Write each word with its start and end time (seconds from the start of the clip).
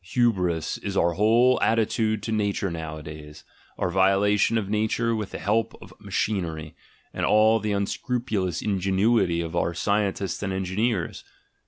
"Hybris" 0.03 0.79
is 0.79 0.97
our 0.97 1.11
whole 1.13 1.59
attitude 1.61 2.23
to 2.23 2.31
nature 2.31 2.71
nowadays, 2.71 3.43
our 3.77 3.91
violation 3.91 4.57
of 4.57 4.67
nature 4.67 5.15
with 5.15 5.29
the 5.29 5.37
help 5.37 5.75
of 5.79 5.93
ma 5.99 6.09
chinery, 6.09 6.73
and 7.13 7.23
all 7.23 7.59
the 7.59 7.71
unscrupulous 7.73 8.63
ingenuity 8.63 9.41
of 9.41 9.55
our 9.55 9.73
scien 9.73 10.11
tists 10.11 10.41
and 10.41 10.53
engineers. 10.53 11.23